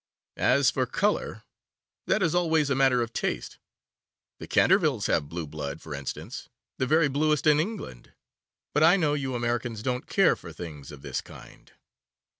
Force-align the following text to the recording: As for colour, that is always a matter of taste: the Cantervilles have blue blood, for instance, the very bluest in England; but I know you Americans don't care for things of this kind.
As 0.37 0.71
for 0.71 0.87
colour, 0.87 1.43
that 2.07 2.23
is 2.23 2.33
always 2.33 2.71
a 2.71 2.75
matter 2.75 3.03
of 3.03 3.13
taste: 3.13 3.59
the 4.39 4.47
Cantervilles 4.47 5.05
have 5.05 5.29
blue 5.29 5.45
blood, 5.45 5.79
for 5.79 5.93
instance, 5.93 6.49
the 6.79 6.87
very 6.87 7.07
bluest 7.07 7.45
in 7.45 7.59
England; 7.59 8.11
but 8.73 8.81
I 8.81 8.97
know 8.97 9.13
you 9.13 9.35
Americans 9.35 9.83
don't 9.83 10.07
care 10.07 10.35
for 10.35 10.51
things 10.51 10.91
of 10.91 11.03
this 11.03 11.21
kind. 11.21 11.71